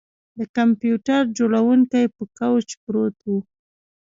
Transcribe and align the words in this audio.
د 0.37 0.39
کمپیوټر 0.57 1.21
جوړونکی 1.37 2.03
په 2.15 2.23
کوچ 2.37 2.67
پروت 2.83 3.17
و 3.25 3.29